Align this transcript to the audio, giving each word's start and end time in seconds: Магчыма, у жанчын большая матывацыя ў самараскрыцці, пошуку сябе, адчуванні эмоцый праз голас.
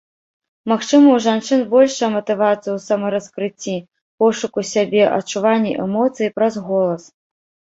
Магчыма, 0.71 1.05
у 1.17 1.21
жанчын 1.25 1.61
большая 1.73 2.09
матывацыя 2.17 2.71
ў 2.73 2.79
самараскрыцці, 2.87 3.75
пошуку 4.25 4.59
сябе, 4.73 5.03
адчуванні 5.17 5.71
эмоцый 5.85 6.27
праз 6.41 6.53
голас. 6.73 7.03